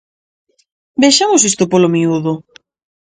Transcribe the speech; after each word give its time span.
Vexamos 1.03 1.41
isto 1.49 1.63
polo 1.71 1.91
miúdo. 1.95 2.31